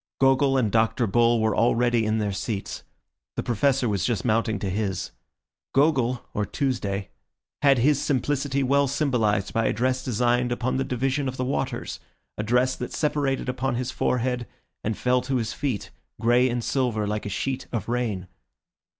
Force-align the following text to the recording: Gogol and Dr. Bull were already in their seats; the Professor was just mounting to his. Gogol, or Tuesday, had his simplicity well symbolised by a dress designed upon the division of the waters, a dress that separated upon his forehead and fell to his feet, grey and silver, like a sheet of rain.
Gogol 0.19 0.57
and 0.57 0.71
Dr. 0.71 1.05
Bull 1.05 1.39
were 1.39 1.55
already 1.55 2.07
in 2.07 2.17
their 2.17 2.31
seats; 2.31 2.81
the 3.35 3.43
Professor 3.43 3.87
was 3.87 4.03
just 4.03 4.25
mounting 4.25 4.57
to 4.57 4.67
his. 4.67 5.11
Gogol, 5.75 6.25
or 6.33 6.43
Tuesday, 6.43 7.11
had 7.61 7.77
his 7.77 8.01
simplicity 8.01 8.63
well 8.63 8.87
symbolised 8.87 9.53
by 9.53 9.65
a 9.67 9.73
dress 9.73 10.03
designed 10.03 10.51
upon 10.51 10.77
the 10.77 10.83
division 10.83 11.27
of 11.27 11.37
the 11.37 11.45
waters, 11.45 11.99
a 12.35 12.41
dress 12.41 12.75
that 12.77 12.93
separated 12.93 13.47
upon 13.47 13.75
his 13.75 13.91
forehead 13.91 14.47
and 14.83 14.97
fell 14.97 15.21
to 15.21 15.35
his 15.35 15.53
feet, 15.53 15.91
grey 16.19 16.49
and 16.49 16.63
silver, 16.63 17.05
like 17.05 17.27
a 17.27 17.29
sheet 17.29 17.67
of 17.71 17.87
rain. 17.87 18.27